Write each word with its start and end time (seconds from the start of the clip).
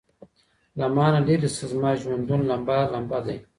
له 0.79 0.85
مانه 0.95 1.19
ليري 1.27 1.49
سه 1.57 1.63
زما 1.71 1.91
ژوندون 2.01 2.41
لمبه 2.49 2.77
،لمبه 2.93 3.19
دی 3.25 3.37